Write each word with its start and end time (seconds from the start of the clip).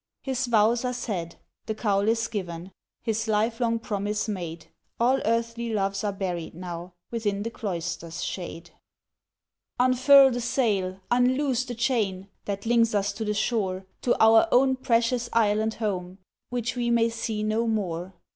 His 0.23 0.47
vows 0.47 0.83
are 0.83 0.93
said—the 0.95 1.75
Cowl 1.75 2.07
is 2.09 2.27
given, 2.27 2.71
His 3.03 3.27
live 3.27 3.59
long 3.59 3.77
promise 3.77 4.27
made; 4.27 4.65
All 4.99 5.21
earthly 5.25 5.71
loves 5.73 6.03
are 6.03 6.11
buried 6.11 6.55
now, 6.55 6.93
Within 7.11 7.43
the 7.43 7.51
Cloister's 7.51 8.23
shade. 8.23 8.71
"Unfurl 9.79 10.31
the 10.31 10.41
sail! 10.41 10.99
unloose 11.11 11.65
the 11.65 11.75
chain! 11.75 12.29
That 12.45 12.65
links 12.65 12.95
us 12.95 13.13
to 13.13 13.23
the 13.23 13.35
shore— 13.35 13.85
To 14.01 14.19
our 14.19 14.47
own 14.51 14.75
precious 14.75 15.29
Island 15.33 15.75
home 15.75 16.17
Which 16.49 16.75
we 16.75 16.89
may 16.89 17.09
see 17.09 17.43
no 17.43 17.67
more!" 17.67 18.15